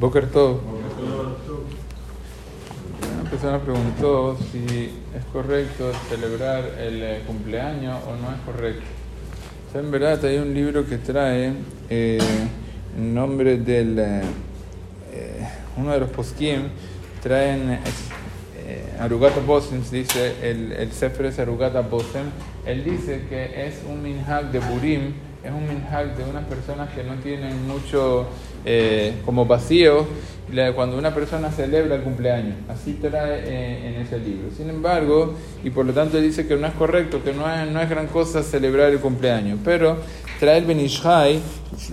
Boker 0.00 0.26
Tov. 0.30 0.60
Una 3.20 3.30
persona 3.30 3.58
preguntó 3.58 4.38
si 4.50 4.64
es 5.14 5.24
correcto 5.30 5.92
celebrar 6.08 6.64
el 6.78 7.02
eh, 7.02 7.22
cumpleaños 7.26 8.02
o 8.06 8.16
no 8.16 8.32
es 8.34 8.40
correcto. 8.46 8.86
En 9.74 9.90
verdad 9.90 10.24
hay 10.24 10.38
un 10.38 10.54
libro 10.54 10.86
que 10.86 10.96
trae 10.96 11.52
eh, 11.90 12.18
nombre 12.96 13.58
del 13.58 13.98
eh, 13.98 14.22
eh, 15.12 15.48
uno 15.76 15.92
de 15.92 16.00
los 16.00 16.08
poskim 16.08 16.62
traen 17.22 17.78
Arugata 18.98 19.40
Bosem, 19.40 19.82
dice 19.90 20.34
el, 20.42 20.72
el 20.72 20.92
Sefer 20.92 21.26
es 21.26 21.38
Arugata 21.38 21.82
Bosem. 21.82 22.30
Él 22.64 22.84
dice 22.84 23.26
que 23.28 23.66
es 23.66 23.82
un 23.86 24.02
minhag 24.02 24.50
de 24.50 24.60
Burim, 24.60 25.12
es 25.42 25.50
un 25.50 25.66
minhag 25.66 26.16
de 26.16 26.24
unas 26.24 26.44
personas 26.44 26.90
que 26.90 27.02
no 27.02 27.14
tienen 27.14 27.66
mucho 27.66 28.26
eh, 28.64 29.14
como 29.24 29.46
vacío 29.46 30.06
cuando 30.74 30.98
una 30.98 31.14
persona 31.14 31.50
celebra 31.50 31.94
el 31.94 32.02
cumpleaños. 32.02 32.56
Así 32.68 32.94
trae 32.94 33.42
eh, 33.44 33.88
en 33.88 34.02
ese 34.02 34.18
libro. 34.18 34.50
Sin 34.54 34.68
embargo, 34.68 35.34
y 35.62 35.70
por 35.70 35.86
lo 35.86 35.92
tanto 35.92 36.20
dice 36.20 36.46
que 36.46 36.56
no 36.56 36.66
es 36.66 36.72
correcto, 36.74 37.22
que 37.22 37.32
no 37.32 37.50
es, 37.50 37.70
no 37.70 37.80
es 37.80 37.88
gran 37.88 38.08
cosa 38.08 38.42
celebrar 38.42 38.90
el 38.90 38.98
cumpleaños. 38.98 39.60
Pero 39.64 39.98
trae 40.40 40.58
el 40.58 40.64
Benishai, 40.64 41.40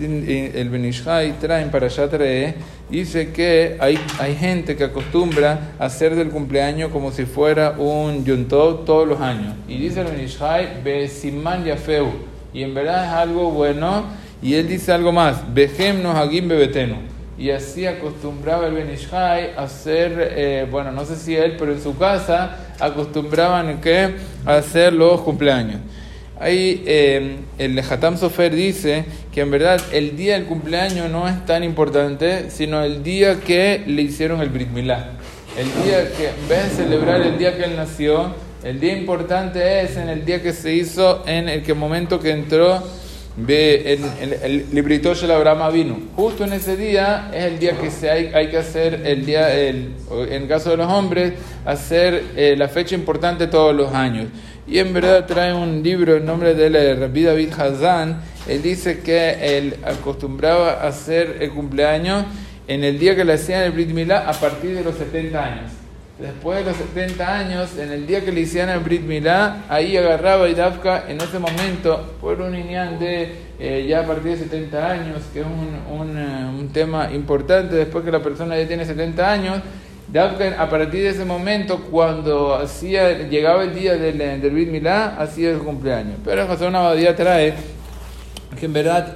el 0.00 0.68
Benishai 0.70 1.38
trae 1.38 1.62
en 1.62 1.70
Parashat 1.70 2.12
Re'eh, 2.14 2.54
dice 2.90 3.32
que 3.32 3.76
hay, 3.80 3.98
hay 4.18 4.34
gente 4.34 4.76
que 4.76 4.84
acostumbra 4.84 5.74
hacer 5.78 6.16
del 6.16 6.30
cumpleaños 6.30 6.90
como 6.90 7.12
si 7.12 7.26
fuera 7.26 7.76
un 7.78 8.24
Yontov 8.24 8.84
todos 8.84 9.06
los 9.06 9.20
años. 9.20 9.54
Y 9.68 9.78
dice 9.78 10.00
el 10.00 10.08
Benishai, 10.08 10.82
Besiman 10.82 11.64
Yafeu. 11.64 12.37
Y 12.52 12.62
en 12.62 12.74
verdad 12.74 13.04
es 13.04 13.12
algo 13.12 13.50
bueno. 13.50 14.04
Y 14.40 14.54
él 14.54 14.68
dice 14.68 14.92
algo 14.92 15.12
más, 15.12 15.42
Behem 15.52 16.02
nos 16.02 16.16
agim 16.16 16.48
bebetenu. 16.48 16.96
Y 17.38 17.50
así 17.50 17.86
acostumbraba 17.86 18.66
el 18.66 18.74
Benishai 18.74 19.52
a 19.56 19.62
hacer, 19.62 20.32
eh, 20.36 20.66
bueno, 20.68 20.90
no 20.90 21.04
sé 21.04 21.14
si 21.14 21.36
él, 21.36 21.54
pero 21.56 21.72
en 21.72 21.80
su 21.80 21.96
casa 21.96 22.74
acostumbraban 22.80 23.80
¿qué? 23.80 24.14
a 24.44 24.56
hacer 24.56 24.92
los 24.92 25.20
cumpleaños. 25.20 25.80
Ahí 26.40 26.84
eh, 26.86 27.36
el 27.58 27.78
Hatam 27.78 28.16
Sofer 28.16 28.54
dice 28.54 29.04
que 29.32 29.40
en 29.40 29.50
verdad 29.50 29.80
el 29.92 30.16
día 30.16 30.34
del 30.34 30.46
cumpleaños 30.46 31.10
no 31.10 31.28
es 31.28 31.44
tan 31.46 31.64
importante, 31.64 32.50
sino 32.50 32.82
el 32.82 33.02
día 33.02 33.40
que 33.40 33.82
le 33.86 34.02
hicieron 34.02 34.40
el 34.40 34.48
Brit 34.48 34.70
Milá. 34.70 35.17
El 35.58 35.66
día 35.82 36.12
que, 36.16 36.28
en 36.28 36.48
de 36.48 36.70
celebrar 36.70 37.20
el 37.20 37.36
día 37.36 37.56
que 37.56 37.64
él 37.64 37.74
nació, 37.74 38.32
el 38.62 38.78
día 38.78 38.96
importante 38.96 39.82
es 39.82 39.96
en 39.96 40.08
el 40.08 40.24
día 40.24 40.40
que 40.40 40.52
se 40.52 40.72
hizo, 40.72 41.24
en 41.26 41.48
el 41.48 41.64
que 41.64 41.74
momento 41.74 42.20
que 42.20 42.30
entró 42.30 42.80
ve 43.36 43.98
en, 44.20 44.34
el 44.40 44.66
librito 44.72 45.14
de 45.14 45.34
Abraham 45.34 45.72
vino. 45.72 45.98
Justo 46.14 46.44
en 46.44 46.52
ese 46.52 46.76
día 46.76 47.28
es 47.34 47.46
el 47.46 47.58
día 47.58 47.72
que 47.72 47.90
se 47.90 48.08
hay, 48.08 48.30
hay 48.32 48.50
que 48.50 48.58
hacer 48.58 49.02
el 49.04 49.26
día, 49.26 49.52
el, 49.52 49.94
en 50.28 50.42
el 50.42 50.48
caso 50.48 50.70
de 50.70 50.76
los 50.76 50.86
hombres, 50.86 51.32
hacer 51.64 52.22
eh, 52.36 52.54
la 52.56 52.68
fecha 52.68 52.94
importante 52.94 53.48
todos 53.48 53.74
los 53.74 53.92
años. 53.92 54.28
Y 54.64 54.78
en 54.78 54.94
verdad 54.94 55.26
trae 55.26 55.52
un 55.52 55.82
libro 55.82 56.18
en 56.18 56.24
nombre 56.24 56.54
de 56.54 56.94
Rabbi 56.94 57.24
David 57.24 57.52
Hazan. 57.58 58.20
Él 58.46 58.62
dice 58.62 59.00
que 59.00 59.58
él 59.58 59.74
acostumbraba 59.84 60.74
a 60.74 60.86
hacer 60.86 61.38
el 61.40 61.50
cumpleaños 61.50 62.26
en 62.68 62.84
el 62.84 62.98
día 62.98 63.16
que 63.16 63.24
le 63.24 63.32
hacían 63.32 63.62
el 63.62 63.72
Brit 63.72 63.88
Milá 63.88 64.28
a 64.28 64.32
partir 64.34 64.76
de 64.76 64.84
los 64.84 64.94
70 64.96 65.42
años. 65.44 65.72
Después 66.18 66.58
de 66.58 66.70
los 66.70 66.76
70 66.76 67.38
años, 67.38 67.78
en 67.78 67.90
el 67.92 68.06
día 68.06 68.24
que 68.24 68.30
le 68.30 68.40
hicieron 68.40 68.70
el 68.70 68.80
Brit 68.80 69.02
Milá, 69.02 69.64
ahí 69.68 69.96
agarraba 69.96 70.48
y 70.48 70.54
Dafka 70.54 71.04
en 71.08 71.20
ese 71.20 71.38
momento, 71.38 72.14
por 72.20 72.40
un 72.40 72.54
iñán 72.54 72.98
de 72.98 73.32
eh, 73.58 73.86
ya 73.88 74.00
a 74.00 74.06
partir 74.06 74.32
de 74.32 74.44
70 74.44 74.90
años, 74.90 75.22
que 75.32 75.40
es 75.40 75.46
un, 75.46 76.18
eh, 76.18 76.60
un 76.60 76.68
tema 76.72 77.10
importante 77.12 77.74
después 77.74 78.04
que 78.04 78.10
la 78.10 78.22
persona 78.22 78.58
ya 78.58 78.68
tiene 78.68 78.84
70 78.84 79.32
años, 79.32 79.62
Dafka 80.12 80.60
a 80.60 80.68
partir 80.68 81.02
de 81.04 81.10
ese 81.10 81.24
momento, 81.24 81.86
cuando 81.90 82.54
hacía, 82.54 83.28
llegaba 83.28 83.62
el 83.62 83.74
día 83.74 83.94
del, 83.94 84.20
eh, 84.20 84.38
del 84.38 84.50
Brit 84.50 84.68
Milá, 84.68 85.16
hacía 85.18 85.50
el 85.50 85.58
cumpleaños. 85.58 86.16
Pero 86.24 86.46
José 86.46 86.66
Abadía 86.66 87.16
trae 87.16 87.54
que 88.58 88.66
en 88.66 88.72
verdad, 88.72 89.14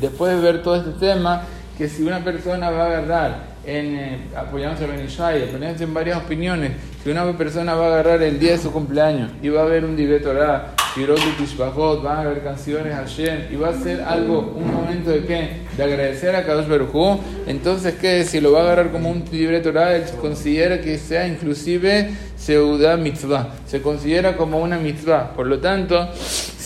después 0.00 0.34
de 0.34 0.40
ver 0.40 0.62
todo 0.62 0.76
este 0.76 0.92
tema, 0.92 1.44
que 1.80 1.88
si 1.88 2.02
una 2.02 2.22
persona 2.22 2.68
va 2.68 2.82
a 2.82 2.86
agarrar, 2.88 3.44
en, 3.64 3.96
eh, 3.96 4.18
apoyándose 4.36 4.86
apoyándose 4.86 5.80
en 5.80 5.94
varias 5.94 6.18
opiniones, 6.18 6.72
si 7.02 7.08
una 7.08 7.24
persona 7.38 7.74
va 7.74 7.86
a 7.86 7.88
agarrar 7.88 8.22
el 8.22 8.38
día 8.38 8.50
de 8.50 8.58
su 8.58 8.70
cumpleaños 8.70 9.30
y 9.40 9.48
va 9.48 9.62
a 9.62 9.64
ver 9.64 9.86
un 9.86 9.96
Dibre 9.96 10.20
Torah, 10.20 10.74
Pirot 10.94 11.18
y 11.18 12.02
van 12.02 12.18
a 12.18 12.20
haber 12.20 12.44
canciones 12.44 12.94
Hashem 12.94 13.50
y 13.50 13.56
va 13.56 13.70
a 13.70 13.72
ser 13.72 14.02
algo, 14.02 14.52
un 14.58 14.74
momento 14.74 15.08
de 15.08 15.24
qué? 15.24 15.48
De 15.74 15.82
agradecer 15.82 16.36
a 16.36 16.44
Kadosh 16.44 16.68
Baruj 16.68 17.18
entonces 17.46 17.94
que 17.94 18.24
si 18.24 18.42
lo 18.42 18.52
va 18.52 18.60
a 18.60 18.62
agarrar 18.64 18.92
como 18.92 19.08
un 19.08 19.24
Dibre 19.24 19.60
Torah, 19.60 19.96
él 19.96 20.04
considera 20.20 20.82
que 20.82 20.98
sea 20.98 21.26
inclusive 21.26 22.10
Seudah 22.36 22.98
Mitzvah, 22.98 23.54
se 23.66 23.80
considera 23.80 24.36
como 24.36 24.58
una 24.60 24.76
mitzvah, 24.76 25.32
por 25.32 25.46
lo 25.46 25.60
tanto, 25.60 26.10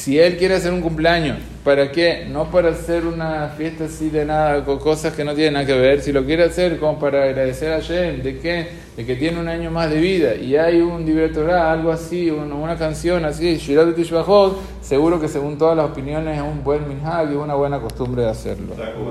si 0.04 0.18
él 0.18 0.36
quiere 0.36 0.56
hacer 0.56 0.70
un 0.70 0.82
cumpleaños, 0.82 1.38
¿para 1.64 1.90
qué? 1.90 2.26
No 2.30 2.50
para 2.50 2.68
hacer 2.68 3.06
una 3.06 3.48
fiesta 3.56 3.84
así 3.84 4.10
de 4.10 4.26
nada, 4.26 4.62
con 4.62 4.78
cosas 4.78 5.14
que 5.14 5.24
no 5.24 5.32
tienen 5.32 5.54
nada 5.54 5.64
que 5.64 5.72
ver. 5.72 6.02
Si 6.02 6.12
lo 6.12 6.26
quiere 6.26 6.44
hacer 6.44 6.78
como 6.78 6.98
para 6.98 7.24
agradecer 7.24 7.72
a 7.72 7.80
Shem, 7.80 8.22
¿de 8.22 8.38
qué? 8.38 8.68
De 8.98 9.06
que 9.06 9.16
tiene 9.16 9.40
un 9.40 9.48
año 9.48 9.70
más 9.70 9.88
de 9.88 10.00
vida 10.00 10.34
y 10.34 10.56
hay 10.56 10.82
un 10.82 11.06
Torah, 11.32 11.72
algo 11.72 11.90
así, 11.90 12.30
una, 12.30 12.54
una 12.54 12.76
canción 12.76 13.24
así, 13.24 13.56
Shirat 13.56 13.96
Tishbahot, 13.96 14.58
seguro 14.82 15.18
que 15.18 15.26
según 15.26 15.56
todas 15.56 15.74
las 15.74 15.86
opiniones 15.86 16.36
es 16.36 16.42
un 16.42 16.62
buen 16.62 16.86
minhag 16.86 17.32
y 17.32 17.36
una 17.36 17.54
buena 17.54 17.80
costumbre 17.80 18.24
de 18.24 18.28
hacerlo. 18.28 18.74